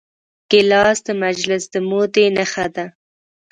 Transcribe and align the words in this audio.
ګیلاس 0.51 0.97
د 1.07 1.09
مجلس 1.23 1.63
د 1.73 1.75
مودې 1.89 2.25
نښه 2.37 2.65
ده. 2.75 2.85